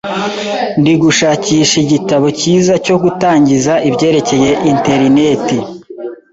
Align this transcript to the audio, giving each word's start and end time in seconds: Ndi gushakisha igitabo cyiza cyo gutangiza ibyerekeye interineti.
Ndi 0.79 0.93
gushakisha 1.01 1.75
igitabo 1.83 2.25
cyiza 2.39 2.73
cyo 2.85 2.95
gutangiza 3.03 3.73
ibyerekeye 3.89 4.51
interineti. 4.71 5.57